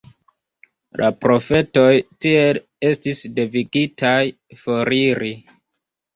La 1.01 1.09
profetoj 1.25 1.91
tiel 2.25 2.59
estis 2.91 3.23
devigitaj 3.37 4.17
foriri. 4.65 5.33